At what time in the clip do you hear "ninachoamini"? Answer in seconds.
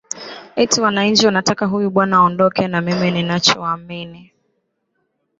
3.11-4.33